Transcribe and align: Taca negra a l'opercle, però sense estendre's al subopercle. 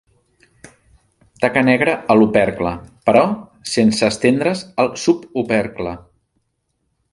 Taca 1.43 1.61
negra 1.67 1.93
a 2.13 2.15
l'opercle, 2.21 2.71
però 3.11 3.23
sense 3.75 4.09
estendre's 4.15 4.67
al 4.85 4.93
subopercle. 5.05 5.97